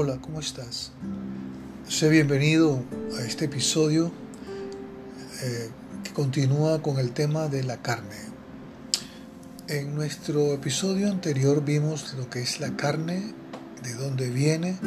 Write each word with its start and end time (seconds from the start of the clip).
Hola, 0.00 0.18
¿cómo 0.20 0.38
estás? 0.38 0.92
Sé 1.88 2.08
bienvenido 2.08 2.84
a 3.18 3.22
este 3.22 3.46
episodio 3.46 4.12
eh, 5.42 5.70
que 6.04 6.12
continúa 6.12 6.80
con 6.80 7.00
el 7.00 7.10
tema 7.10 7.48
de 7.48 7.64
la 7.64 7.82
carne. 7.82 8.14
En 9.66 9.96
nuestro 9.96 10.52
episodio 10.52 11.10
anterior 11.10 11.64
vimos 11.64 12.14
lo 12.14 12.30
que 12.30 12.42
es 12.42 12.60
la 12.60 12.76
carne, 12.76 13.34
de 13.82 13.94
dónde 13.94 14.30
viene. 14.30 14.78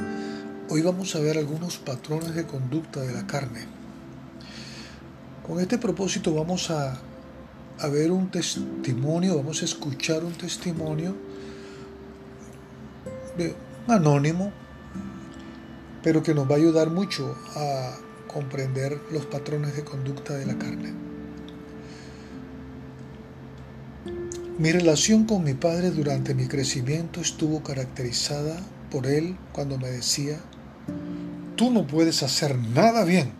Hoy 0.69 0.81
vamos 0.81 1.13
a 1.17 1.19
ver 1.19 1.37
algunos 1.37 1.75
patrones 1.75 2.33
de 2.33 2.47
conducta 2.47 3.01
de 3.01 3.11
la 3.11 3.27
carne. 3.27 3.65
Con 5.45 5.59
este 5.59 5.77
propósito 5.77 6.33
vamos 6.33 6.71
a, 6.71 6.97
a 7.79 7.87
ver 7.89 8.13
un 8.13 8.31
testimonio, 8.31 9.35
vamos 9.35 9.61
a 9.61 9.65
escuchar 9.65 10.23
un 10.23 10.35
testimonio 10.35 11.17
de 13.37 13.53
anónimo 13.89 14.60
pero 16.03 16.23
que 16.23 16.33
nos 16.33 16.49
va 16.49 16.55
a 16.55 16.57
ayudar 16.57 16.89
mucho 16.89 17.35
a 17.55 17.97
comprender 18.27 18.99
los 19.11 19.25
patrones 19.25 19.75
de 19.75 19.83
conducta 19.83 20.33
de 20.33 20.45
la 20.45 20.57
carne. 20.57 20.93
Mi 24.57 24.71
relación 24.71 25.25
con 25.25 25.43
mi 25.43 25.53
padre 25.53 25.89
durante 25.89 26.35
mi 26.35 26.47
crecimiento 26.47 27.19
estuvo 27.19 27.63
caracterizada 27.63 28.61
por 28.91 29.07
él 29.07 29.35
cuando 29.53 29.77
me 29.77 29.89
decía, 29.89 30.39
tú 31.55 31.71
no 31.71 31.87
puedes 31.87 32.21
hacer 32.21 32.57
nada 32.57 33.03
bien. 33.03 33.31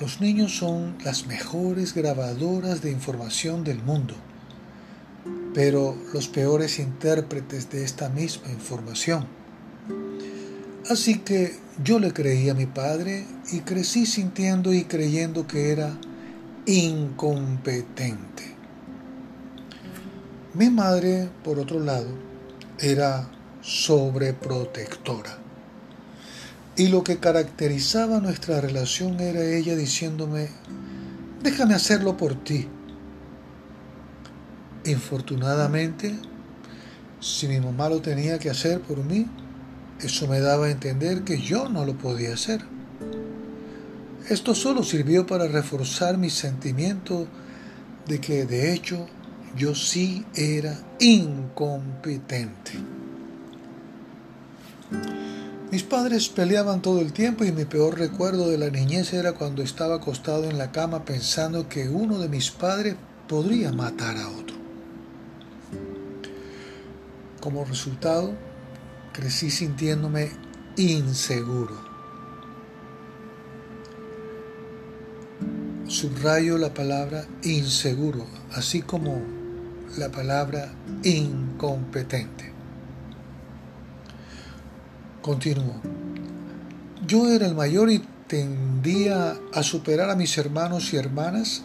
Los 0.00 0.20
niños 0.20 0.56
son 0.56 0.96
las 1.04 1.28
mejores 1.28 1.94
grabadoras 1.94 2.82
de 2.82 2.90
información 2.90 3.62
del 3.62 3.80
mundo, 3.82 4.14
pero 5.54 5.96
los 6.12 6.26
peores 6.26 6.80
intérpretes 6.80 7.70
de 7.70 7.84
esta 7.84 8.08
misma 8.08 8.50
información. 8.50 9.26
Así 10.90 11.20
que 11.20 11.56
yo 11.82 11.98
le 11.98 12.12
creí 12.12 12.50
a 12.50 12.54
mi 12.54 12.66
padre 12.66 13.24
y 13.50 13.60
crecí 13.60 14.04
sintiendo 14.04 14.74
y 14.74 14.84
creyendo 14.84 15.46
que 15.46 15.72
era 15.72 15.96
incompetente. 16.66 18.54
Mi 20.52 20.68
madre, 20.68 21.30
por 21.42 21.58
otro 21.58 21.80
lado, 21.80 22.08
era 22.78 23.30
sobreprotectora. 23.62 25.38
Y 26.76 26.88
lo 26.88 27.02
que 27.02 27.18
caracterizaba 27.18 28.20
nuestra 28.20 28.60
relación 28.60 29.18
era 29.20 29.42
ella 29.42 29.76
diciéndome, 29.76 30.48
déjame 31.42 31.74
hacerlo 31.74 32.16
por 32.16 32.34
ti. 32.44 32.68
Infortunadamente, 34.84 36.14
si 37.20 37.48
mi 37.48 37.58
mamá 37.58 37.88
lo 37.88 38.02
tenía 38.02 38.38
que 38.38 38.50
hacer 38.50 38.80
por 38.80 39.02
mí, 39.02 39.26
eso 40.04 40.28
me 40.28 40.40
daba 40.40 40.66
a 40.66 40.70
entender 40.70 41.22
que 41.22 41.40
yo 41.40 41.68
no 41.68 41.84
lo 41.84 41.96
podía 41.96 42.34
hacer. 42.34 42.60
Esto 44.28 44.54
solo 44.54 44.82
sirvió 44.82 45.26
para 45.26 45.48
reforzar 45.48 46.16
mi 46.16 46.30
sentimiento 46.30 47.26
de 48.06 48.20
que 48.20 48.46
de 48.46 48.72
hecho 48.72 49.06
yo 49.56 49.74
sí 49.74 50.24
era 50.34 50.78
incompetente. 50.98 52.72
Mis 55.70 55.82
padres 55.82 56.28
peleaban 56.28 56.82
todo 56.82 57.00
el 57.00 57.12
tiempo 57.12 57.44
y 57.44 57.52
mi 57.52 57.64
peor 57.64 57.98
recuerdo 57.98 58.48
de 58.48 58.58
la 58.58 58.70
niñez 58.70 59.12
era 59.12 59.32
cuando 59.32 59.62
estaba 59.62 59.96
acostado 59.96 60.44
en 60.44 60.56
la 60.56 60.70
cama 60.70 61.04
pensando 61.04 61.68
que 61.68 61.88
uno 61.88 62.18
de 62.18 62.28
mis 62.28 62.50
padres 62.50 62.94
podría 63.28 63.72
matar 63.72 64.16
a 64.16 64.28
otro. 64.28 64.56
Como 67.40 67.64
resultado, 67.64 68.32
crecí 69.14 69.50
sintiéndome 69.50 70.32
inseguro. 70.76 71.74
Subrayo 75.86 76.58
la 76.58 76.74
palabra 76.74 77.24
inseguro, 77.44 78.26
así 78.52 78.82
como 78.82 79.22
la 79.96 80.10
palabra 80.10 80.72
incompetente. 81.04 82.52
Continúo. 85.22 85.80
Yo 87.06 87.30
era 87.30 87.46
el 87.46 87.54
mayor 87.54 87.90
y 87.90 88.02
tendía 88.26 89.36
a 89.52 89.62
superar 89.62 90.10
a 90.10 90.16
mis 90.16 90.36
hermanos 90.36 90.92
y 90.92 90.96
hermanas 90.96 91.62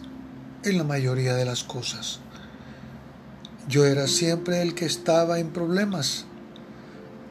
en 0.62 0.78
la 0.78 0.84
mayoría 0.84 1.34
de 1.34 1.44
las 1.44 1.64
cosas. 1.64 2.20
Yo 3.68 3.86
era 3.86 4.06
siempre 4.06 4.62
el 4.62 4.74
que 4.74 4.86
estaba 4.86 5.40
en 5.40 5.50
problemas 5.50 6.26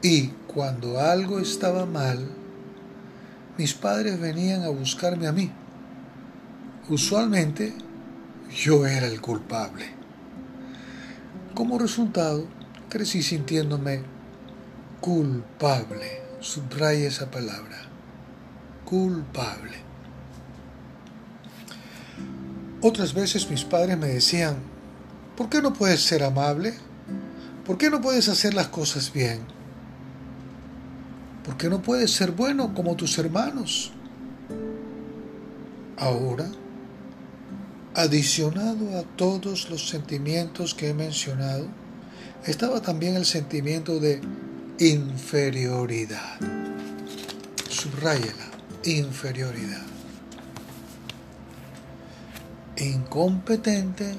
y 0.02 0.28
cuando 0.46 0.98
algo 0.98 1.40
estaba 1.40 1.84
mal, 1.84 2.26
mis 3.58 3.74
padres 3.74 4.18
venían 4.18 4.62
a 4.62 4.68
buscarme 4.68 5.26
a 5.26 5.32
mí. 5.32 5.52
Usualmente 6.88 7.74
yo 8.50 8.86
era 8.86 9.06
el 9.06 9.20
culpable. 9.20 9.84
Como 11.54 11.78
resultado, 11.78 12.46
crecí 12.88 13.22
sintiéndome 13.22 14.02
culpable. 15.00 16.22
Subraya 16.40 17.06
esa 17.06 17.30
palabra. 17.30 17.76
Culpable. 18.86 19.76
Otras 22.80 23.12
veces 23.12 23.50
mis 23.50 23.64
padres 23.64 23.98
me 23.98 24.08
decían, 24.08 24.56
¿por 25.36 25.50
qué 25.50 25.60
no 25.60 25.74
puedes 25.74 26.00
ser 26.02 26.24
amable? 26.24 26.74
¿Por 27.66 27.76
qué 27.76 27.90
no 27.90 28.00
puedes 28.00 28.30
hacer 28.30 28.54
las 28.54 28.68
cosas 28.68 29.12
bien? 29.12 29.59
¿Por 31.50 31.56
qué 31.56 31.68
no 31.68 31.82
puedes 31.82 32.12
ser 32.12 32.30
bueno 32.30 32.74
como 32.74 32.94
tus 32.94 33.18
hermanos? 33.18 33.90
Ahora, 35.98 36.48
adicionado 37.92 38.96
a 38.96 39.02
todos 39.16 39.68
los 39.68 39.88
sentimientos 39.88 40.74
que 40.74 40.90
he 40.90 40.94
mencionado, 40.94 41.66
estaba 42.46 42.80
también 42.80 43.16
el 43.16 43.24
sentimiento 43.24 43.98
de 43.98 44.20
inferioridad. 44.78 46.38
Subrayela, 47.68 48.48
inferioridad. 48.84 49.82
Incompetente, 52.76 54.14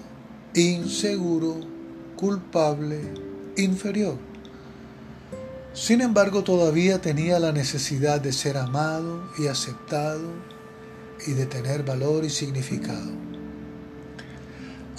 inseguro, 0.53 1.61
culpable, 2.17 2.99
inferior. 3.55 4.30
Sin 5.73 6.01
embargo, 6.01 6.43
todavía 6.43 6.99
tenía 6.99 7.39
la 7.39 7.53
necesidad 7.53 8.19
de 8.19 8.33
ser 8.33 8.57
amado 8.57 9.23
y 9.37 9.47
aceptado 9.47 10.33
y 11.25 11.31
de 11.31 11.45
tener 11.45 11.83
valor 11.83 12.25
y 12.25 12.29
significado. 12.29 13.11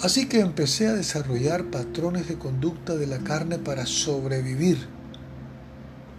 Así 0.01 0.27
que 0.27 0.39
empecé 0.39 0.87
a 0.87 0.93
desarrollar 0.93 1.65
patrones 1.65 2.27
de 2.27 2.39
conducta 2.39 2.95
de 2.95 3.05
la 3.05 3.19
carne 3.19 3.59
para 3.59 3.85
sobrevivir, 3.85 4.87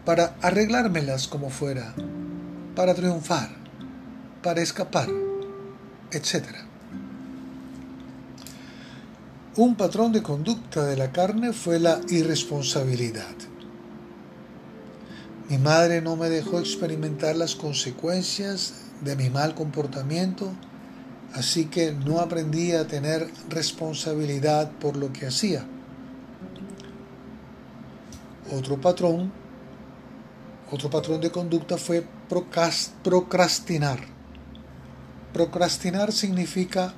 para 0.04 0.36
arreglármelas 0.40 1.26
como 1.26 1.50
fuera, 1.50 1.92
para 2.76 2.94
triunfar, 2.94 3.50
para 4.42 4.62
escapar, 4.62 5.08
etc. 6.12 6.44
Un 9.56 9.74
patrón 9.74 10.12
de 10.12 10.22
conducta 10.22 10.86
de 10.86 10.96
la 10.96 11.10
carne 11.10 11.52
fue 11.52 11.80
la 11.80 12.00
irresponsabilidad. 12.08 13.34
Mi 15.48 15.58
madre 15.58 16.00
no 16.00 16.16
me 16.16 16.30
dejó 16.30 16.58
experimentar 16.58 17.36
las 17.36 17.54
consecuencias 17.54 18.74
de 19.02 19.14
mi 19.14 19.28
mal 19.28 19.54
comportamiento, 19.54 20.50
así 21.34 21.66
que 21.66 21.92
no 21.92 22.20
aprendí 22.20 22.72
a 22.72 22.86
tener 22.86 23.28
responsabilidad 23.50 24.70
por 24.72 24.96
lo 24.96 25.12
que 25.12 25.26
hacía. 25.26 25.66
Otro 28.50 28.80
patrón, 28.80 29.30
otro 30.70 30.88
patrón 30.88 31.20
de 31.20 31.30
conducta 31.30 31.76
fue 31.76 32.06
procrastinar. 33.02 34.00
Procrastinar 35.34 36.12
significa 36.12 36.94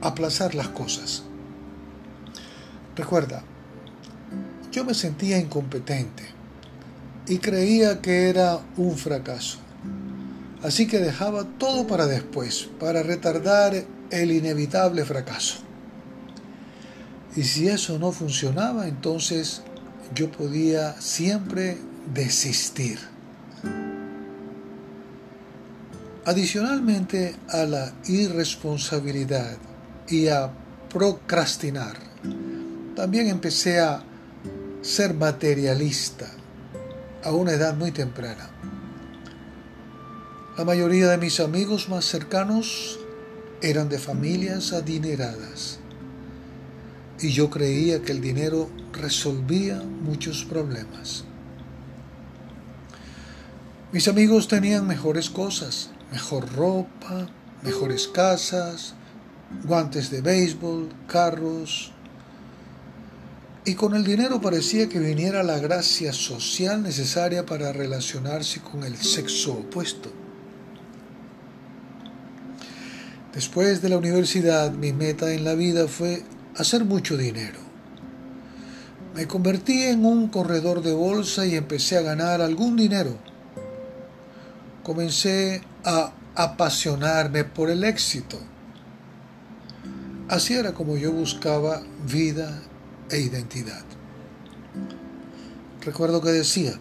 aplazar 0.00 0.54
las 0.54 0.68
cosas. 0.68 1.24
Recuerda, 2.96 3.42
yo 4.72 4.82
me 4.86 4.94
sentía 4.94 5.38
incompetente 5.38 6.39
y 7.26 7.38
creía 7.38 8.00
que 8.00 8.28
era 8.28 8.60
un 8.76 8.96
fracaso. 8.96 9.58
Así 10.62 10.86
que 10.86 10.98
dejaba 10.98 11.44
todo 11.58 11.86
para 11.86 12.06
después, 12.06 12.68
para 12.78 13.02
retardar 13.02 13.84
el 14.10 14.30
inevitable 14.32 15.04
fracaso. 15.04 15.58
Y 17.36 17.44
si 17.44 17.68
eso 17.68 17.98
no 17.98 18.12
funcionaba, 18.12 18.88
entonces 18.88 19.62
yo 20.14 20.30
podía 20.30 21.00
siempre 21.00 21.78
desistir. 22.12 22.98
Adicionalmente 26.26 27.34
a 27.48 27.64
la 27.64 27.92
irresponsabilidad 28.06 29.56
y 30.08 30.28
a 30.28 30.50
procrastinar, 30.92 31.96
también 32.94 33.28
empecé 33.28 33.80
a 33.80 34.02
ser 34.82 35.14
materialista 35.14 36.30
a 37.24 37.32
una 37.32 37.52
edad 37.52 37.76
muy 37.76 37.92
temprana. 37.92 38.50
La 40.56 40.64
mayoría 40.64 41.08
de 41.08 41.18
mis 41.18 41.40
amigos 41.40 41.88
más 41.88 42.04
cercanos 42.04 42.98
eran 43.62 43.88
de 43.88 43.98
familias 43.98 44.72
adineradas 44.72 45.78
y 47.20 47.32
yo 47.32 47.50
creía 47.50 48.02
que 48.02 48.12
el 48.12 48.20
dinero 48.20 48.68
resolvía 48.92 49.76
muchos 49.76 50.44
problemas. 50.44 51.24
Mis 53.92 54.08
amigos 54.08 54.48
tenían 54.48 54.86
mejores 54.86 55.30
cosas, 55.30 55.90
mejor 56.12 56.52
ropa, 56.54 57.28
mejores 57.62 58.08
casas, 58.08 58.94
guantes 59.64 60.10
de 60.10 60.22
béisbol, 60.22 60.88
carros, 61.06 61.92
y 63.64 63.74
con 63.74 63.94
el 63.94 64.04
dinero 64.04 64.40
parecía 64.40 64.88
que 64.88 64.98
viniera 64.98 65.42
la 65.42 65.58
gracia 65.58 66.12
social 66.12 66.82
necesaria 66.82 67.44
para 67.44 67.72
relacionarse 67.72 68.60
con 68.60 68.84
el 68.84 68.96
sexo 68.96 69.52
opuesto. 69.52 70.10
Después 73.34 73.82
de 73.82 73.90
la 73.90 73.98
universidad, 73.98 74.72
mi 74.72 74.92
meta 74.92 75.32
en 75.32 75.44
la 75.44 75.54
vida 75.54 75.86
fue 75.88 76.24
hacer 76.56 76.84
mucho 76.84 77.16
dinero. 77.16 77.58
Me 79.14 79.26
convertí 79.26 79.82
en 79.82 80.04
un 80.06 80.28
corredor 80.28 80.82
de 80.82 80.92
bolsa 80.92 81.46
y 81.46 81.54
empecé 81.54 81.98
a 81.98 82.02
ganar 82.02 82.40
algún 82.40 82.76
dinero. 82.76 83.18
Comencé 84.82 85.62
a 85.84 86.12
apasionarme 86.34 87.44
por 87.44 87.70
el 87.70 87.84
éxito. 87.84 88.38
Así 90.28 90.54
era 90.54 90.72
como 90.72 90.96
yo 90.96 91.12
buscaba 91.12 91.82
vida 92.10 92.62
e 93.10 93.20
identidad. 93.20 93.84
Recuerdo 95.82 96.20
que 96.20 96.30
decía, 96.30 96.74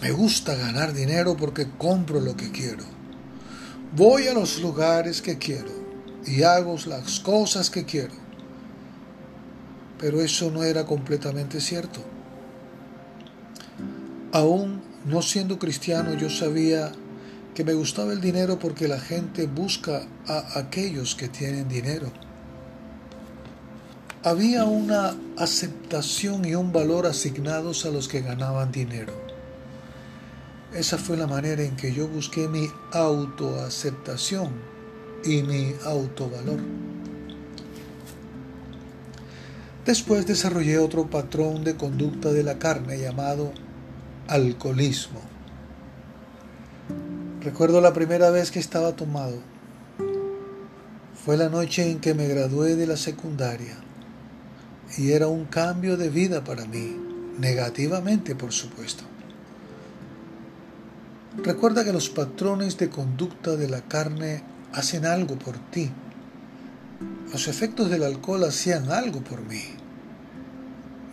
me 0.00 0.12
gusta 0.12 0.54
ganar 0.54 0.92
dinero 0.92 1.36
porque 1.36 1.68
compro 1.78 2.20
lo 2.20 2.36
que 2.36 2.50
quiero. 2.50 2.84
Voy 3.94 4.28
a 4.28 4.34
los 4.34 4.60
lugares 4.60 5.22
que 5.22 5.38
quiero 5.38 5.70
y 6.26 6.42
hago 6.42 6.76
las 6.86 7.20
cosas 7.20 7.70
que 7.70 7.84
quiero. 7.84 8.14
Pero 9.98 10.20
eso 10.20 10.50
no 10.50 10.64
era 10.64 10.86
completamente 10.86 11.60
cierto. 11.60 12.00
Aún 14.32 14.82
no 15.04 15.22
siendo 15.22 15.58
cristiano 15.58 16.14
yo 16.14 16.30
sabía 16.30 16.92
que 17.54 17.64
me 17.64 17.74
gustaba 17.74 18.12
el 18.12 18.20
dinero 18.20 18.58
porque 18.58 18.88
la 18.88 19.00
gente 19.00 19.46
busca 19.46 20.06
a 20.26 20.58
aquellos 20.58 21.14
que 21.14 21.28
tienen 21.28 21.68
dinero 21.68 22.12
había 24.22 24.66
una 24.66 25.16
aceptación 25.38 26.44
y 26.44 26.54
un 26.54 26.72
valor 26.72 27.06
asignados 27.06 27.86
a 27.86 27.90
los 27.90 28.06
que 28.06 28.20
ganaban 28.20 28.70
dinero. 28.70 29.14
Esa 30.74 30.98
fue 30.98 31.16
la 31.16 31.26
manera 31.26 31.62
en 31.62 31.74
que 31.74 31.94
yo 31.94 32.06
busqué 32.06 32.46
mi 32.46 32.68
autoaceptación 32.92 34.50
y 35.24 35.42
mi 35.42 35.74
autovalor. 35.84 36.60
Después 39.86 40.26
desarrollé 40.26 40.78
otro 40.78 41.08
patrón 41.08 41.64
de 41.64 41.76
conducta 41.76 42.30
de 42.30 42.42
la 42.42 42.58
carne 42.58 42.98
llamado 42.98 43.52
alcoholismo. 44.28 45.20
Recuerdo 47.40 47.80
la 47.80 47.94
primera 47.94 48.28
vez 48.28 48.50
que 48.50 48.58
estaba 48.58 48.92
tomado. 48.92 49.38
Fue 51.24 51.38
la 51.38 51.48
noche 51.48 51.90
en 51.90 52.00
que 52.00 52.12
me 52.12 52.28
gradué 52.28 52.76
de 52.76 52.86
la 52.86 52.98
secundaria 52.98 53.78
y 54.98 55.12
era 55.12 55.28
un 55.28 55.44
cambio 55.44 55.96
de 55.96 56.08
vida 56.10 56.42
para 56.44 56.64
mí, 56.64 56.96
negativamente 57.38 58.34
por 58.34 58.52
supuesto. 58.52 59.04
Recuerda 61.42 61.84
que 61.84 61.92
los 61.92 62.10
patrones 62.10 62.76
de 62.76 62.90
conducta 62.90 63.56
de 63.56 63.68
la 63.68 63.82
carne 63.82 64.42
hacen 64.72 65.06
algo 65.06 65.38
por 65.38 65.58
ti. 65.70 65.90
Los 67.32 67.46
efectos 67.46 67.88
del 67.88 68.02
alcohol 68.02 68.44
hacían 68.44 68.90
algo 68.90 69.22
por 69.22 69.42
mí. 69.42 69.62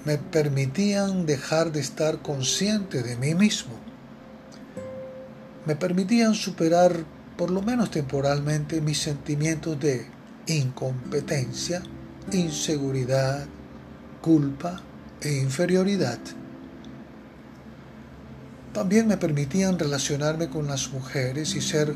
Me 0.05 0.17
permitían 0.17 1.25
dejar 1.25 1.71
de 1.71 1.81
estar 1.81 2.21
consciente 2.21 3.03
de 3.03 3.15
mí 3.15 3.35
mismo. 3.35 3.73
Me 5.65 5.75
permitían 5.75 6.33
superar, 6.33 7.03
por 7.37 7.51
lo 7.51 7.61
menos 7.61 7.91
temporalmente, 7.91 8.81
mis 8.81 8.99
sentimientos 8.99 9.79
de 9.79 10.07
incompetencia, 10.47 11.83
inseguridad, 12.31 13.47
culpa 14.21 14.81
e 15.21 15.33
inferioridad. 15.37 16.19
También 18.73 19.07
me 19.07 19.17
permitían 19.17 19.79
relacionarme 19.79 20.49
con 20.49 20.67
las 20.67 20.91
mujeres 20.91 21.55
y 21.55 21.61
ser 21.61 21.95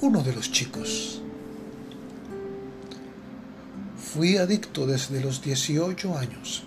uno 0.00 0.22
de 0.22 0.32
los 0.32 0.50
chicos. 0.50 1.20
Fui 3.98 4.38
adicto 4.38 4.86
desde 4.86 5.20
los 5.20 5.42
18 5.42 6.16
años 6.16 6.64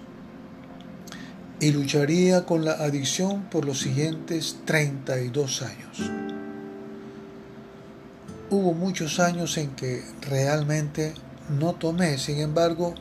y 1.60 1.72
lucharía 1.72 2.46
con 2.46 2.64
la 2.64 2.74
adicción 2.74 3.44
por 3.50 3.66
los 3.66 3.80
siguientes 3.80 4.58
32 4.66 5.62
años. 5.64 6.12
Hubo 8.52 8.74
muchos 8.74 9.20
años 9.20 9.58
en 9.58 9.72
que 9.72 10.04
realmente 10.22 11.14
no 11.50 11.74
tomé, 11.74 12.18
sin 12.18 12.40
embargo, 12.40 12.96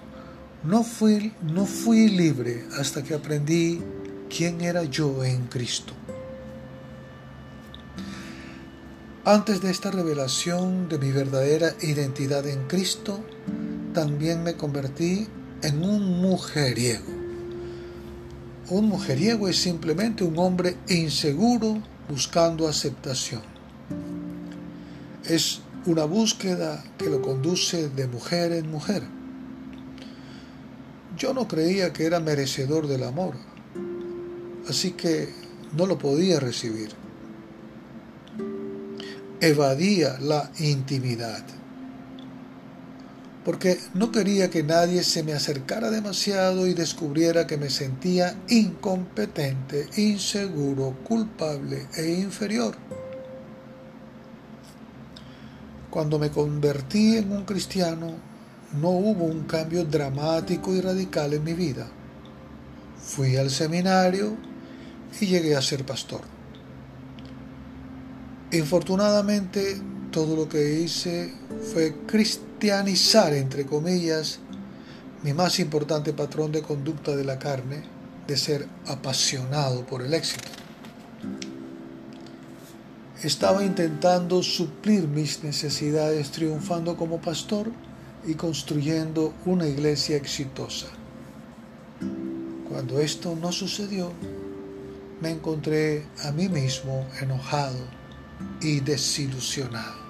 no 0.64 0.82
fui, 0.82 1.32
no 1.42 1.66
fui 1.66 2.08
libre 2.08 2.64
hasta 2.78 3.02
que 3.02 3.14
aprendí 3.14 3.80
quién 4.28 4.60
era 4.60 4.82
yo 4.84 5.24
en 5.24 5.46
Cristo. 5.46 5.92
Antes 9.24 9.60
de 9.60 9.70
esta 9.70 9.90
revelación 9.90 10.88
de 10.88 10.98
mi 10.98 11.12
verdadera 11.12 11.74
identidad 11.82 12.46
en 12.46 12.66
Cristo, 12.66 13.20
también 13.92 14.42
me 14.42 14.54
convertí 14.54 15.28
en 15.62 15.84
un 15.84 16.20
mujeriego. 16.20 17.12
Un 18.70 18.88
mujeriego 18.88 19.48
es 19.48 19.58
simplemente 19.58 20.24
un 20.24 20.38
hombre 20.38 20.76
inseguro 20.88 21.82
buscando 22.08 22.66
aceptación. 22.66 23.42
Es 25.24 25.60
una 25.86 26.04
búsqueda 26.04 26.82
que 26.96 27.10
lo 27.10 27.22
conduce 27.22 27.88
de 27.90 28.06
mujer 28.06 28.52
en 28.52 28.70
mujer 28.70 29.17
yo 31.18 31.34
no 31.34 31.48
creía 31.48 31.92
que 31.92 32.06
era 32.06 32.20
merecedor 32.20 32.86
del 32.86 33.02
amor, 33.02 33.34
así 34.68 34.92
que 34.92 35.28
no 35.76 35.86
lo 35.86 35.98
podía 35.98 36.38
recibir. 36.38 36.90
Evadía 39.40 40.18
la 40.20 40.50
intimidad, 40.60 41.44
porque 43.44 43.78
no 43.94 44.12
quería 44.12 44.48
que 44.48 44.62
nadie 44.62 45.02
se 45.02 45.24
me 45.24 45.32
acercara 45.32 45.90
demasiado 45.90 46.66
y 46.66 46.74
descubriera 46.74 47.46
que 47.46 47.56
me 47.56 47.70
sentía 47.70 48.36
incompetente, 48.48 49.88
inseguro, 49.96 50.96
culpable 51.02 51.86
e 51.96 52.12
inferior. 52.12 52.76
Cuando 55.90 56.18
me 56.18 56.30
convertí 56.30 57.16
en 57.16 57.32
un 57.32 57.44
cristiano, 57.44 58.27
no 58.72 58.90
hubo 58.90 59.24
un 59.24 59.44
cambio 59.44 59.84
dramático 59.84 60.74
y 60.74 60.80
radical 60.80 61.32
en 61.32 61.44
mi 61.44 61.54
vida. 61.54 61.86
Fui 63.02 63.36
al 63.36 63.50
seminario 63.50 64.36
y 65.20 65.26
llegué 65.26 65.56
a 65.56 65.62
ser 65.62 65.86
pastor. 65.86 66.20
Infortunadamente, 68.52 69.80
todo 70.10 70.36
lo 70.36 70.48
que 70.48 70.80
hice 70.80 71.34
fue 71.72 71.94
cristianizar, 72.06 73.32
entre 73.32 73.66
comillas, 73.66 74.40
mi 75.22 75.32
más 75.32 75.58
importante 75.58 76.12
patrón 76.12 76.52
de 76.52 76.62
conducta 76.62 77.16
de 77.16 77.24
la 77.24 77.38
carne, 77.38 77.82
de 78.26 78.36
ser 78.36 78.68
apasionado 78.86 79.84
por 79.86 80.02
el 80.02 80.14
éxito. 80.14 80.48
Estaba 83.22 83.64
intentando 83.64 84.42
suplir 84.42 85.08
mis 85.08 85.42
necesidades 85.42 86.30
triunfando 86.30 86.96
como 86.96 87.20
pastor 87.20 87.72
y 88.26 88.34
construyendo 88.34 89.34
una 89.46 89.66
iglesia 89.66 90.16
exitosa. 90.16 90.88
Cuando 92.68 93.00
esto 93.00 93.36
no 93.40 93.52
sucedió, 93.52 94.12
me 95.20 95.30
encontré 95.30 96.06
a 96.24 96.32
mí 96.32 96.48
mismo 96.48 97.06
enojado 97.20 97.78
y 98.60 98.80
desilusionado. 98.80 100.08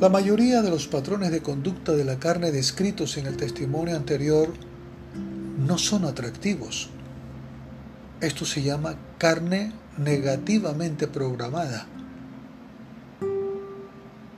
La 0.00 0.08
mayoría 0.08 0.62
de 0.62 0.70
los 0.70 0.86
patrones 0.86 1.30
de 1.30 1.40
conducta 1.40 1.92
de 1.92 2.04
la 2.04 2.18
carne 2.18 2.52
descritos 2.52 3.16
en 3.16 3.26
el 3.26 3.36
testimonio 3.36 3.96
anterior 3.96 4.52
no 5.58 5.78
son 5.78 6.04
atractivos. 6.04 6.90
Esto 8.20 8.44
se 8.44 8.62
llama 8.62 8.96
carne 9.18 9.72
negativamente 9.96 11.08
programada. 11.08 11.86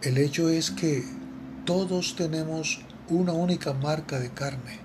El 0.00 0.16
hecho 0.16 0.48
es 0.48 0.70
que 0.70 1.02
todos 1.64 2.14
tenemos 2.14 2.82
una 3.08 3.32
única 3.32 3.72
marca 3.72 4.20
de 4.20 4.30
carne. 4.30 4.78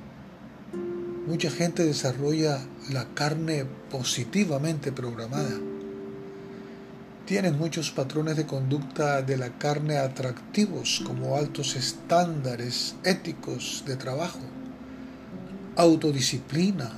mucha 1.28 1.52
gente 1.52 1.86
desarrolla 1.86 2.60
la 2.92 3.06
carne 3.14 3.66
positivamente 3.92 4.92
programada. 4.92 5.60
Tienen 7.28 7.60
muchos 7.60 7.92
patrones 7.92 8.38
de 8.38 8.48
conducta 8.48 9.22
de 9.22 9.38
la 9.38 9.58
carne 9.60 9.98
atractivos 9.98 11.04
como 11.06 11.38
altos 11.38 11.76
estándares 11.76 12.96
éticos 13.04 13.84
de 13.86 13.96
trabajo, 13.96 14.42
autodisciplina, 15.76 16.92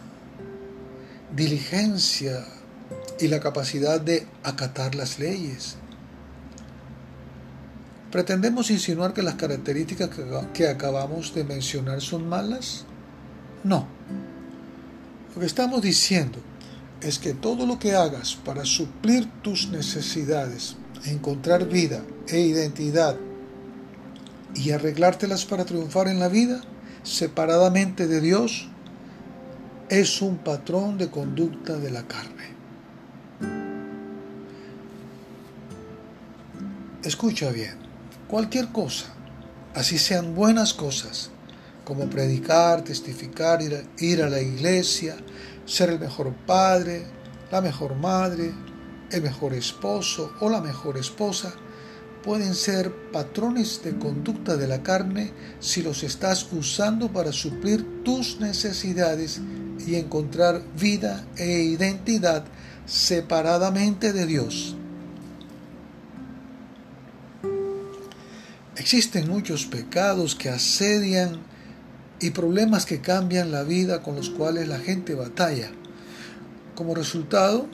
diligencia 1.36 2.46
y 3.20 3.28
la 3.28 3.42
capacidad 3.42 4.00
de 4.00 4.26
acatar 4.42 4.96
las 4.96 5.20
leyes. 5.20 5.78
¿Pretendemos 8.12 8.72
insinuar 8.72 9.14
que 9.14 9.24
las 9.24 9.36
características 9.36 10.10
que 10.54 10.68
acabamos 10.68 11.34
de 11.34 11.44
mencionar 11.44 12.02
son 12.02 12.30
malas? 12.30 12.86
No. 13.64 13.88
Lo 15.34 15.42
que 15.42 15.48
estamos 15.48 15.82
diciendo 15.82 16.40
es 17.02 17.20
que 17.20 17.34
todo 17.34 17.66
lo 17.66 17.78
que 17.78 17.94
hagas 17.94 18.36
para 18.36 18.64
suplir 18.64 19.30
tus 19.42 19.70
necesidades, 19.70 20.78
encontrar 21.06 21.68
vida 21.68 22.04
e 22.28 22.40
identidad 22.40 23.18
y 24.56 24.72
arreglártelas 24.72 25.46
para 25.46 25.66
triunfar 25.66 26.08
en 26.08 26.20
la 26.20 26.30
vida, 26.30 26.62
separadamente 27.04 28.08
de 28.08 28.22
Dios, 28.22 28.70
es 29.90 30.22
un 30.22 30.38
patrón 30.38 30.98
de 30.98 31.10
conducta 31.10 31.78
de 31.78 31.92
la 31.92 32.08
carne. 32.08 32.56
Escucha 37.04 37.52
bien, 37.52 37.76
cualquier 38.36 38.68
cosa, 38.74 39.06
así 39.76 39.98
sean 39.98 40.36
buenas 40.36 40.74
cosas, 40.74 41.30
como 41.86 42.10
predicar, 42.10 42.84
testificar, 42.84 43.62
ir 43.98 44.22
a, 44.22 44.30
la 44.30 44.42
iglesia, 44.42 45.16
ser 45.66 45.92
el 45.92 46.02
mejor 46.02 46.34
padre, 46.46 47.06
la 47.50 47.62
mejor 47.62 47.96
madre, 47.96 48.52
el 49.10 49.22
mejor 49.22 49.54
esposo 49.54 50.34
o 50.42 50.50
la 50.50 50.60
mejor 50.60 50.98
esposa, 50.98 51.54
pueden 52.26 52.56
ser 52.56 52.92
patrones 53.14 53.82
de 53.86 53.98
conducta 53.98 54.58
de 54.58 54.68
la 54.68 54.84
carne 54.84 55.32
si 55.62 55.82
los 55.82 56.04
estás 56.04 56.46
usando 56.52 57.14
para 57.14 57.32
suplir 57.32 58.04
tus 58.04 58.42
necesidades 58.42 59.40
y 59.88 59.96
encontrar 59.96 60.62
vida 60.78 61.26
e 61.38 61.62
identidad 61.62 62.44
separadamente 62.86 64.12
de 64.12 64.26
Dios. 64.26 64.76
Existen 68.86 69.28
muchos 69.28 69.66
pecados 69.66 70.36
que 70.36 70.48
asedian 70.48 71.40
y 72.20 72.30
problemas 72.30 72.86
que 72.86 73.02
cambian 73.02 73.52
la 73.52 73.64
vida 73.64 74.04
con 74.04 74.16
los 74.16 74.30
cuales 74.30 74.68
la 74.68 74.78
gente 74.78 75.16
batalla. 75.16 75.72
Como 76.76 76.94
resultado, 76.94 77.66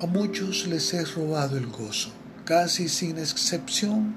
a 0.00 0.06
muchos 0.06 0.66
les 0.66 0.92
es 0.92 1.14
robado 1.14 1.56
el 1.56 1.68
gozo. 1.68 2.10
Casi 2.44 2.88
sin 2.88 3.16
excepción, 3.16 4.16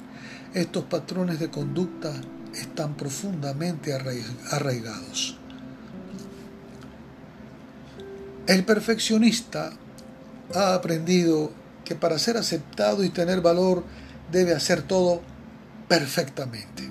estos 0.55 0.85
patrones 0.85 1.39
de 1.39 1.51
conducta 1.51 2.11
están 2.59 2.97
profundamente 2.97 3.93
arraigados. 3.93 5.37
El 8.47 8.65
perfeccionista 8.65 9.73
ha 10.55 10.73
aprendido 10.73 11.51
que 11.85 11.93
para 11.93 12.17
ser 12.17 12.37
aceptado 12.37 13.03
y 13.03 13.09
tener 13.09 13.41
valor 13.41 13.83
debe 14.31 14.55
hacer 14.55 14.81
todo 14.81 15.21
perfectamente. 15.91 16.89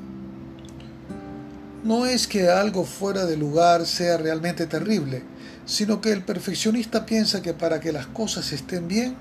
No 1.85 2.05
es 2.05 2.27
que 2.27 2.51
algo 2.51 2.85
fuera 2.85 3.25
de 3.25 3.39
lugar 3.39 3.87
sea 3.87 4.19
realmente 4.19 4.67
terrible, 4.67 5.23
sino 5.65 6.03
que 6.03 6.13
el 6.13 6.23
perfeccionista 6.23 7.07
piensa 7.07 7.41
que 7.41 7.55
para 7.55 7.81
que 7.81 7.93
las 7.93 8.07
cosas 8.09 8.53
estén 8.53 8.89
bien, 8.89 9.17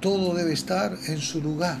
todo 0.00 0.34
debe 0.34 0.52
estar 0.52 0.94
en 1.06 1.18
su 1.18 1.40
lugar. 1.40 1.78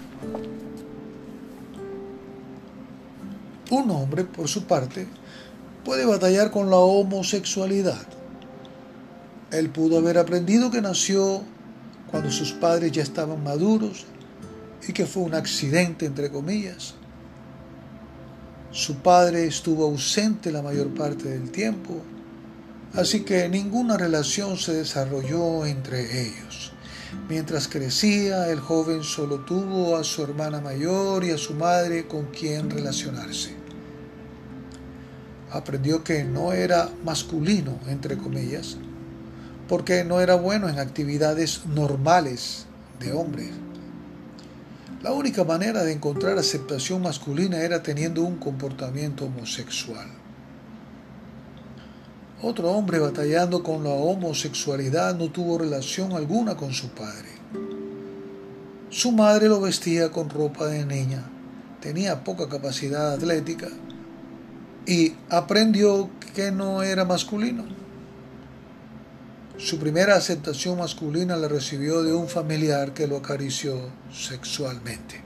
Un 3.70 3.90
hombre, 3.90 4.24
por 4.24 4.48
su 4.48 4.64
parte, 4.64 5.06
puede 5.84 6.06
batallar 6.06 6.50
con 6.50 6.70
la 6.70 6.78
homosexualidad. 6.78 8.06
Él 9.50 9.68
pudo 9.68 9.98
haber 9.98 10.16
aprendido 10.16 10.70
que 10.70 10.80
nació 10.80 11.42
cuando 12.10 12.30
sus 12.30 12.52
padres 12.52 12.92
ya 12.92 13.02
estaban 13.02 13.44
maduros 13.44 14.06
y 14.86 14.92
que 14.92 15.06
fue 15.06 15.22
un 15.22 15.34
accidente, 15.34 16.06
entre 16.06 16.30
comillas. 16.30 16.94
Su 18.70 18.96
padre 18.96 19.46
estuvo 19.46 19.84
ausente 19.84 20.50
la 20.50 20.62
mayor 20.62 20.92
parte 20.94 21.28
del 21.28 21.50
tiempo, 21.50 22.02
así 22.94 23.20
que 23.20 23.48
ninguna 23.48 23.96
relación 23.96 24.56
se 24.56 24.74
desarrolló 24.74 25.64
entre 25.64 26.26
ellos. 26.26 26.72
Mientras 27.28 27.68
crecía, 27.68 28.50
el 28.50 28.60
joven 28.60 29.02
solo 29.04 29.40
tuvo 29.40 29.96
a 29.96 30.04
su 30.04 30.22
hermana 30.22 30.60
mayor 30.60 31.24
y 31.24 31.30
a 31.30 31.38
su 31.38 31.54
madre 31.54 32.06
con 32.06 32.26
quien 32.26 32.68
relacionarse. 32.68 33.54
Aprendió 35.50 36.02
que 36.02 36.24
no 36.24 36.52
era 36.52 36.90
masculino, 37.04 37.78
entre 37.86 38.18
comillas, 38.18 38.76
porque 39.68 40.04
no 40.04 40.20
era 40.20 40.34
bueno 40.34 40.68
en 40.68 40.80
actividades 40.80 41.64
normales 41.66 42.66
de 42.98 43.12
hombres. 43.12 43.50
La 45.04 45.12
única 45.12 45.44
manera 45.44 45.84
de 45.84 45.92
encontrar 45.92 46.38
aceptación 46.38 47.02
masculina 47.02 47.58
era 47.60 47.82
teniendo 47.82 48.22
un 48.22 48.36
comportamiento 48.36 49.26
homosexual. 49.26 50.06
Otro 52.40 52.70
hombre 52.70 52.98
batallando 52.98 53.62
con 53.62 53.84
la 53.84 53.90
homosexualidad 53.90 55.14
no 55.14 55.30
tuvo 55.30 55.58
relación 55.58 56.12
alguna 56.12 56.56
con 56.56 56.72
su 56.72 56.88
padre. 56.88 57.28
Su 58.88 59.12
madre 59.12 59.48
lo 59.48 59.60
vestía 59.60 60.10
con 60.10 60.30
ropa 60.30 60.68
de 60.68 60.86
niña, 60.86 61.22
tenía 61.82 62.24
poca 62.24 62.48
capacidad 62.48 63.12
atlética 63.12 63.68
y 64.86 65.12
aprendió 65.28 66.08
que 66.34 66.50
no 66.50 66.82
era 66.82 67.04
masculino. 67.04 67.83
Su 69.56 69.78
primera 69.78 70.16
aceptación 70.16 70.78
masculina 70.78 71.36
la 71.36 71.46
recibió 71.46 72.02
de 72.02 72.12
un 72.12 72.28
familiar 72.28 72.92
que 72.92 73.06
lo 73.06 73.16
acarició 73.16 73.88
sexualmente. 74.12 75.22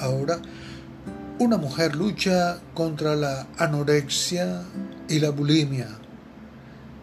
Ahora, 0.00 0.40
una 1.38 1.58
mujer 1.58 1.94
lucha 1.94 2.58
contra 2.72 3.16
la 3.16 3.46
anorexia 3.58 4.62
y 5.06 5.18
la 5.18 5.28
bulimia. 5.28 5.88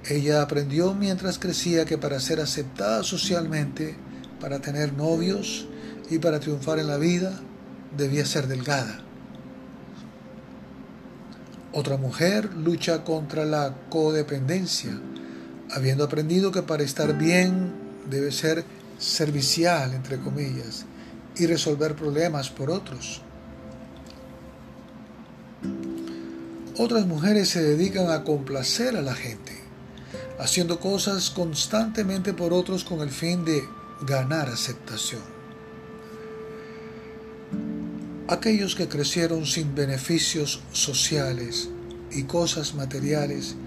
Ella 0.09 0.41
aprendió 0.41 0.95
mientras 0.95 1.37
crecía 1.37 1.85
que 1.85 1.99
para 1.99 2.19
ser 2.19 2.39
aceptada 2.39 3.03
socialmente, 3.03 3.95
para 4.39 4.59
tener 4.59 4.93
novios 4.93 5.67
y 6.09 6.17
para 6.17 6.39
triunfar 6.39 6.79
en 6.79 6.87
la 6.87 6.97
vida, 6.97 7.39
debía 7.95 8.25
ser 8.25 8.47
delgada. 8.47 9.10
Otra 11.73 11.95
mujer 11.95 12.53
lucha 12.53 13.05
contra 13.05 13.45
la 13.45 13.73
codependencia, 13.89 14.91
habiendo 15.71 16.03
aprendido 16.03 16.51
que 16.51 16.63
para 16.63 16.83
estar 16.83 17.17
bien 17.17 17.71
debe 18.09 18.31
ser 18.33 18.65
servicial, 18.99 19.93
entre 19.93 20.19
comillas, 20.19 20.85
y 21.37 21.45
resolver 21.45 21.95
problemas 21.95 22.49
por 22.49 22.69
otros. 22.69 23.21
Otras 26.77 27.05
mujeres 27.05 27.47
se 27.49 27.61
dedican 27.63 28.09
a 28.09 28.23
complacer 28.23 28.97
a 28.97 29.01
la 29.01 29.13
gente, 29.13 29.53
haciendo 30.39 30.79
cosas 30.79 31.29
constantemente 31.29 32.33
por 32.33 32.51
otros 32.51 32.83
con 32.83 32.99
el 32.99 33.11
fin 33.11 33.45
de 33.45 33.63
ganar 34.01 34.49
aceptación. 34.49 35.40
Aquellos 38.31 38.75
que 38.75 38.87
crecieron 38.87 39.45
sin 39.45 39.75
beneficios 39.75 40.61
sociales 40.71 41.67
y 42.11 42.23
cosas 42.23 42.75
materiales 42.75 43.57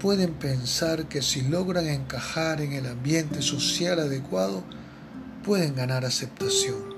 pueden 0.00 0.34
pensar 0.34 1.08
que 1.08 1.20
si 1.20 1.42
logran 1.42 1.88
encajar 1.88 2.60
en 2.60 2.74
el 2.74 2.86
ambiente 2.86 3.42
social 3.42 3.98
adecuado, 3.98 4.62
pueden 5.44 5.74
ganar 5.74 6.04
aceptación. 6.04 6.94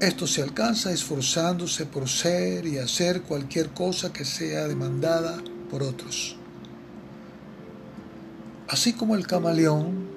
Esto 0.00 0.26
se 0.26 0.40
alcanza 0.40 0.90
esforzándose 0.90 1.84
por 1.84 2.08
ser 2.08 2.64
y 2.64 2.78
hacer 2.78 3.20
cualquier 3.20 3.68
cosa 3.74 4.14
que 4.14 4.24
sea 4.24 4.68
demandada 4.68 5.36
por 5.70 5.82
otros. 5.82 6.36
Así 8.68 8.94
como 8.94 9.16
el 9.16 9.26
camaleón, 9.26 10.08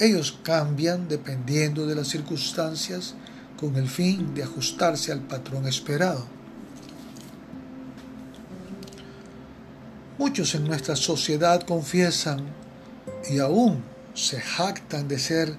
ellos 0.00 0.36
cambian 0.42 1.06
dependiendo 1.06 1.86
de 1.86 1.94
las 1.94 2.08
circunstancias 2.08 3.14
con 3.62 3.76
el 3.76 3.88
fin 3.88 4.34
de 4.34 4.42
ajustarse 4.42 5.12
al 5.12 5.20
patrón 5.20 5.68
esperado. 5.68 6.26
Muchos 10.18 10.56
en 10.56 10.64
nuestra 10.64 10.96
sociedad 10.96 11.62
confiesan 11.62 12.44
y 13.30 13.38
aún 13.38 13.84
se 14.14 14.40
jactan 14.40 15.06
de 15.06 15.16
ser 15.20 15.54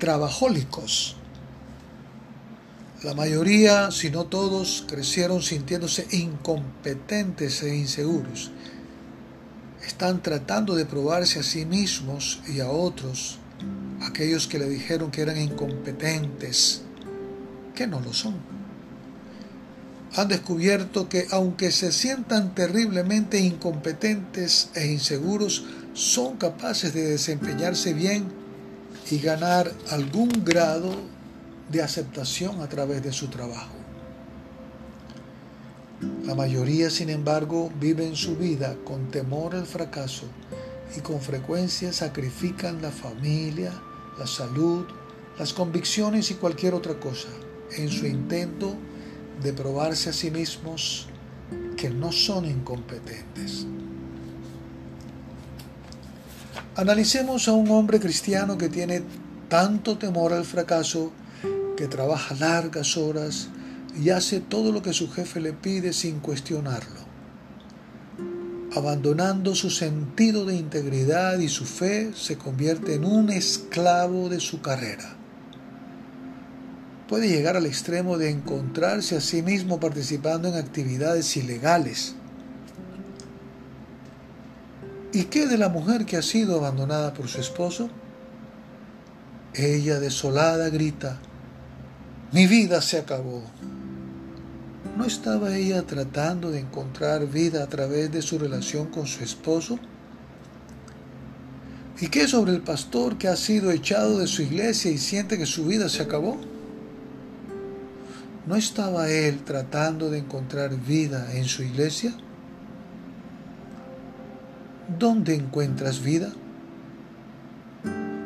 trabajólicos. 0.00 1.14
La 3.04 3.14
mayoría, 3.14 3.92
si 3.92 4.10
no 4.10 4.24
todos, 4.24 4.84
crecieron 4.88 5.40
sintiéndose 5.40 6.08
incompetentes 6.10 7.62
e 7.62 7.76
inseguros. 7.76 8.50
Están 9.86 10.20
tratando 10.20 10.74
de 10.74 10.84
probarse 10.84 11.38
a 11.38 11.44
sí 11.44 11.64
mismos 11.64 12.40
y 12.48 12.58
a 12.58 12.68
otros, 12.68 13.38
aquellos 14.02 14.48
que 14.48 14.58
le 14.58 14.68
dijeron 14.68 15.12
que 15.12 15.22
eran 15.22 15.40
incompetentes, 15.40 16.82
que 17.76 17.86
no 17.86 18.00
lo 18.00 18.12
son. 18.12 18.34
Han 20.16 20.28
descubierto 20.28 21.08
que 21.08 21.26
aunque 21.30 21.70
se 21.70 21.92
sientan 21.92 22.54
terriblemente 22.54 23.38
incompetentes 23.38 24.70
e 24.74 24.86
inseguros, 24.86 25.64
son 25.92 26.36
capaces 26.38 26.94
de 26.94 27.02
desempeñarse 27.02 27.92
bien 27.92 28.24
y 29.10 29.18
ganar 29.18 29.70
algún 29.90 30.30
grado 30.44 30.94
de 31.70 31.82
aceptación 31.82 32.62
a 32.62 32.68
través 32.68 33.02
de 33.02 33.12
su 33.12 33.28
trabajo. 33.28 33.74
La 36.24 36.34
mayoría, 36.34 36.90
sin 36.90 37.10
embargo, 37.10 37.70
viven 37.78 38.16
su 38.16 38.36
vida 38.36 38.76
con 38.84 39.10
temor 39.10 39.54
al 39.54 39.66
fracaso 39.66 40.24
y 40.96 41.00
con 41.00 41.20
frecuencia 41.20 41.92
sacrifican 41.92 42.80
la 42.80 42.90
familia, 42.90 43.72
la 44.18 44.26
salud, 44.26 44.86
las 45.38 45.52
convicciones 45.52 46.30
y 46.30 46.34
cualquier 46.34 46.74
otra 46.74 46.98
cosa 46.98 47.28
en 47.76 47.88
su 47.88 48.06
intento 48.06 48.76
de 49.42 49.52
probarse 49.52 50.10
a 50.10 50.12
sí 50.12 50.30
mismos 50.30 51.08
que 51.76 51.90
no 51.90 52.12
son 52.12 52.46
incompetentes. 52.46 53.66
Analicemos 56.76 57.48
a 57.48 57.52
un 57.52 57.70
hombre 57.70 58.00
cristiano 58.00 58.58
que 58.58 58.68
tiene 58.68 59.02
tanto 59.48 59.96
temor 59.96 60.32
al 60.32 60.44
fracaso 60.44 61.12
que 61.76 61.86
trabaja 61.86 62.34
largas 62.34 62.96
horas 62.96 63.48
y 64.02 64.10
hace 64.10 64.40
todo 64.40 64.72
lo 64.72 64.82
que 64.82 64.92
su 64.92 65.10
jefe 65.10 65.40
le 65.40 65.52
pide 65.52 65.92
sin 65.92 66.20
cuestionarlo, 66.20 67.00
abandonando 68.74 69.54
su 69.54 69.70
sentido 69.70 70.44
de 70.44 70.56
integridad 70.56 71.38
y 71.38 71.48
su 71.48 71.64
fe, 71.64 72.12
se 72.14 72.36
convierte 72.36 72.94
en 72.94 73.04
un 73.04 73.30
esclavo 73.30 74.28
de 74.28 74.40
su 74.40 74.60
carrera. 74.60 75.16
Puede 77.08 77.28
llegar 77.28 77.56
al 77.56 77.66
extremo 77.66 78.18
de 78.18 78.30
encontrarse 78.30 79.16
a 79.16 79.20
sí 79.20 79.40
mismo 79.42 79.78
participando 79.78 80.48
en 80.48 80.54
actividades 80.56 81.36
ilegales. 81.36 82.16
¿Y 85.12 85.24
qué 85.24 85.46
de 85.46 85.56
la 85.56 85.68
mujer 85.68 86.04
que 86.04 86.16
ha 86.16 86.22
sido 86.22 86.56
abandonada 86.56 87.14
por 87.14 87.28
su 87.28 87.40
esposo? 87.40 87.88
Ella 89.54 90.00
desolada 90.00 90.68
grita, 90.68 91.18
mi 92.32 92.46
vida 92.46 92.82
se 92.82 92.98
acabó. 92.98 93.42
¿No 94.96 95.04
estaba 95.04 95.56
ella 95.56 95.82
tratando 95.82 96.50
de 96.50 96.58
encontrar 96.60 97.26
vida 97.26 97.62
a 97.62 97.66
través 97.68 98.10
de 98.10 98.20
su 98.20 98.38
relación 98.38 98.86
con 98.86 99.06
su 99.06 99.22
esposo? 99.22 99.78
¿Y 102.00 102.08
qué 102.08 102.26
sobre 102.26 102.52
el 102.52 102.62
pastor 102.62 103.16
que 103.16 103.28
ha 103.28 103.36
sido 103.36 103.70
echado 103.70 104.18
de 104.18 104.26
su 104.26 104.42
iglesia 104.42 104.90
y 104.90 104.98
siente 104.98 105.38
que 105.38 105.46
su 105.46 105.66
vida 105.66 105.88
se 105.88 106.02
acabó? 106.02 106.38
¿No 108.46 108.54
estaba 108.54 109.10
él 109.10 109.42
tratando 109.44 110.08
de 110.08 110.18
encontrar 110.18 110.76
vida 110.76 111.34
en 111.34 111.46
su 111.46 111.64
iglesia? 111.64 112.14
¿Dónde 114.98 115.34
encuentras 115.34 116.00
vida? 116.00 116.32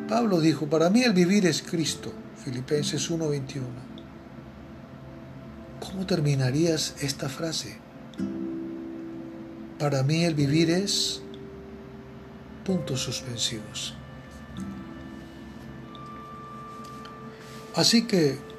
Pablo 0.09 0.41
dijo, 0.41 0.67
para 0.67 0.91
mí 0.91 1.03
el 1.03 1.15
vivir 1.15 1.47
es 1.47 1.63
Cristo, 1.63 2.13
Filipenses 2.45 3.11
1:21. 3.11 3.63
¿Cómo 5.81 6.05
terminarías 6.05 6.97
esta 7.01 7.29
frase? 7.29 7.79
Para 9.79 10.03
mí 10.03 10.25
el 10.25 10.35
vivir 10.35 10.69
es 10.71 11.23
puntos 12.65 13.01
suspensivos. 13.01 13.95
Así 17.75 18.07
que, 18.07 18.50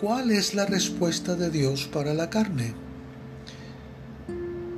¿cuál 0.00 0.30
es 0.30 0.54
la 0.54 0.64
respuesta 0.64 1.36
de 1.36 1.50
Dios 1.50 1.86
para 1.92 2.14
la 2.14 2.30
carne? 2.30 2.74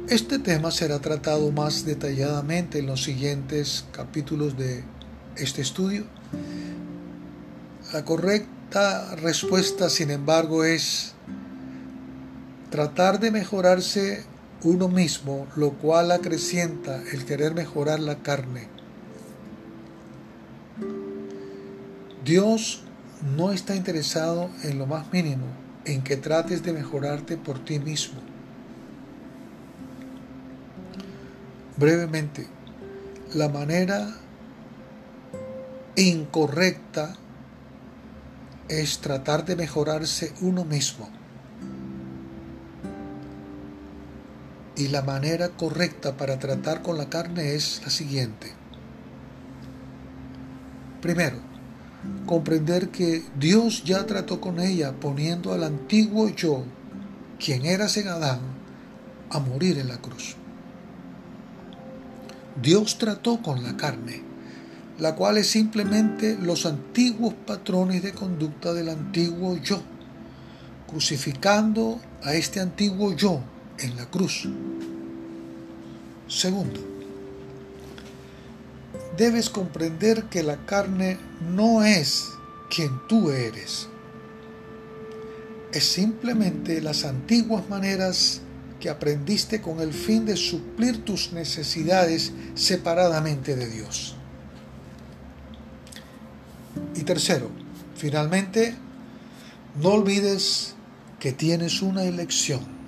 Este 0.08 0.38
tema 0.38 0.70
será 0.72 0.98
tratado 0.98 1.52
más 1.52 1.86
detalladamente 1.86 2.80
en 2.80 2.86
los 2.86 3.04
siguientes 3.04 3.84
capítulos 3.92 4.58
de 4.58 4.82
este 5.36 5.62
estudio. 5.62 6.04
La 7.92 8.04
correcta 8.04 9.14
respuesta, 9.16 9.88
sin 9.88 10.10
embargo, 10.10 10.64
es 10.64 11.14
tratar 12.70 13.20
de 13.20 13.30
mejorarse 13.30 14.24
uno 14.64 14.88
mismo, 14.88 15.46
lo 15.56 15.72
cual 15.72 16.10
acrecienta 16.10 17.00
el 17.12 17.24
querer 17.24 17.54
mejorar 17.54 18.00
la 18.00 18.16
carne. 18.22 18.68
Dios 22.24 22.82
no 23.22 23.52
está 23.52 23.76
interesado 23.76 24.50
en 24.64 24.78
lo 24.78 24.86
más 24.86 25.12
mínimo, 25.12 25.46
en 25.84 26.02
que 26.02 26.16
trates 26.16 26.62
de 26.62 26.72
mejorarte 26.72 27.36
por 27.36 27.64
ti 27.64 27.78
mismo. 27.78 28.20
Brevemente, 31.76 32.46
la 33.34 33.48
manera 33.48 34.14
incorrecta 35.96 37.16
es 38.68 38.98
tratar 38.98 39.44
de 39.44 39.56
mejorarse 39.56 40.32
uno 40.40 40.64
mismo. 40.64 41.08
Y 44.76 44.88
la 44.88 45.02
manera 45.02 45.50
correcta 45.50 46.16
para 46.16 46.38
tratar 46.38 46.82
con 46.82 46.98
la 46.98 47.08
carne 47.08 47.54
es 47.54 47.82
la 47.84 47.90
siguiente. 47.90 48.52
Primero, 51.00 51.51
comprender 52.26 52.88
que 52.88 53.22
Dios 53.38 53.84
ya 53.84 54.06
trató 54.06 54.40
con 54.40 54.60
ella 54.60 54.92
poniendo 54.92 55.52
al 55.52 55.64
antiguo 55.64 56.28
yo, 56.28 56.64
quien 57.38 57.64
era 57.64 57.88
en 57.88 58.08
a 58.08 59.38
morir 59.38 59.78
en 59.78 59.88
la 59.88 59.98
cruz. 59.98 60.36
Dios 62.60 62.98
trató 62.98 63.40
con 63.40 63.62
la 63.62 63.76
carne, 63.76 64.22
la 64.98 65.14
cual 65.14 65.38
es 65.38 65.48
simplemente 65.48 66.36
los 66.40 66.66
antiguos 66.66 67.34
patrones 67.46 68.02
de 68.02 68.12
conducta 68.12 68.72
del 68.72 68.90
antiguo 68.90 69.56
yo, 69.56 69.80
crucificando 70.88 72.00
a 72.22 72.34
este 72.34 72.60
antiguo 72.60 73.14
yo 73.14 73.40
en 73.78 73.96
la 73.96 74.06
cruz. 74.06 74.48
Segundo, 76.28 76.80
debes 79.16 79.50
comprender 79.50 80.24
que 80.24 80.42
la 80.42 80.64
carne 80.66 81.18
no 81.40 81.82
es 81.84 82.30
quien 82.74 83.00
tú 83.08 83.30
eres. 83.30 83.88
Es 85.72 85.84
simplemente 85.84 86.80
las 86.80 87.04
antiguas 87.04 87.68
maneras 87.68 88.40
que 88.80 88.90
aprendiste 88.90 89.62
con 89.62 89.80
el 89.80 89.92
fin 89.92 90.26
de 90.26 90.36
suplir 90.36 91.04
tus 91.04 91.32
necesidades 91.32 92.32
separadamente 92.54 93.56
de 93.56 93.68
Dios. 93.68 94.16
Y 96.94 97.02
tercero, 97.02 97.50
finalmente, 97.94 98.74
no 99.80 99.90
olvides 99.90 100.74
que 101.20 101.32
tienes 101.32 101.80
una 101.80 102.04
elección 102.04 102.82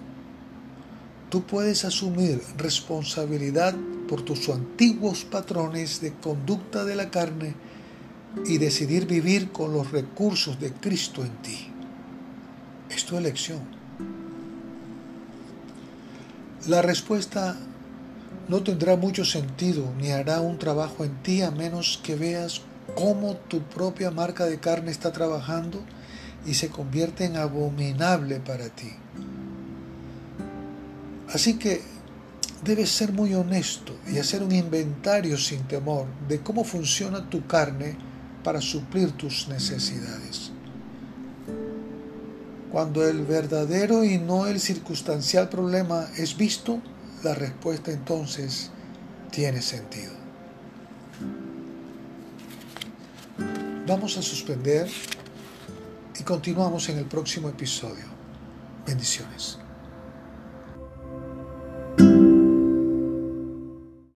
tú 1.34 1.42
puedes 1.42 1.84
asumir 1.84 2.40
responsabilidad 2.56 3.74
por 4.08 4.22
tus 4.22 4.48
antiguos 4.48 5.24
patrones 5.24 6.00
de 6.00 6.12
conducta 6.12 6.84
de 6.84 6.96
la 6.96 7.10
carne 7.10 7.54
y 8.46 8.58
decidir 8.58 9.06
vivir 9.06 9.50
con 9.50 9.72
los 9.72 9.92
recursos 9.92 10.60
de 10.60 10.72
Cristo 10.72 11.22
en 11.24 11.36
ti. 11.42 11.68
Es 12.90 13.04
tu 13.04 13.16
elección. 13.16 13.60
La 16.66 16.82
respuesta 16.82 17.56
no 18.48 18.62
tendrá 18.62 18.96
mucho 18.96 19.24
sentido 19.24 19.92
ni 19.98 20.10
hará 20.10 20.40
un 20.40 20.58
trabajo 20.58 21.04
en 21.04 21.14
ti 21.22 21.42
a 21.42 21.50
menos 21.50 22.00
que 22.02 22.14
veas 22.14 22.62
cómo 22.94 23.36
tu 23.36 23.62
propia 23.62 24.10
marca 24.10 24.46
de 24.46 24.60
carne 24.60 24.90
está 24.90 25.12
trabajando 25.12 25.82
y 26.46 26.54
se 26.54 26.68
convierte 26.68 27.24
en 27.24 27.36
abominable 27.36 28.40
para 28.40 28.68
ti. 28.68 28.92
Así 31.32 31.58
que 31.58 31.82
debes 32.64 32.90
ser 32.90 33.12
muy 33.12 33.34
honesto 33.34 33.94
y 34.10 34.18
hacer 34.18 34.42
un 34.42 34.52
inventario 34.52 35.36
sin 35.36 35.62
temor 35.64 36.06
de 36.26 36.40
cómo 36.40 36.64
funciona 36.64 37.28
tu 37.28 37.46
carne 37.46 37.96
para 38.42 38.60
suplir 38.60 39.12
tus 39.12 39.48
necesidades. 39.48 40.50
Cuando 42.72 43.06
el 43.06 43.24
verdadero 43.24 44.02
y 44.02 44.18
no 44.18 44.46
el 44.46 44.58
circunstancial 44.58 45.48
problema 45.48 46.08
es 46.16 46.36
visto, 46.36 46.80
la 47.22 47.34
respuesta 47.34 47.92
entonces 47.92 48.70
tiene 49.30 49.62
sentido. 49.62 50.12
Vamos 53.86 54.16
a 54.16 54.22
suspender 54.22 54.90
y 56.18 56.22
continuamos 56.22 56.88
en 56.88 56.98
el 56.98 57.04
próximo 57.04 57.48
episodio. 57.48 58.04
Bendiciones. 58.86 59.58